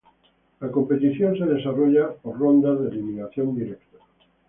La 0.61 0.71
competición 0.71 1.37
se 1.37 1.45
desarrolla 1.45 2.11
por 2.11 2.35
rondas 2.39 2.79
de 2.79 2.89
eliminación 2.89 3.53
directa. 3.55 3.99